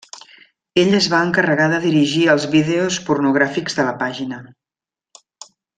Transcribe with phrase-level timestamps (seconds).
[0.83, 4.45] Ell es va encarregar de dirigir els vídeos pornogràfics de la pàgina.